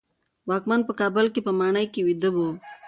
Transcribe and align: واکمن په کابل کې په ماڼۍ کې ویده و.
واکمن 0.49 0.81
په 0.87 0.93
کابل 0.99 1.25
کې 1.33 1.41
په 1.45 1.51
ماڼۍ 1.59 1.85
کې 1.93 2.01
ویده 2.07 2.29
و. 2.35 2.37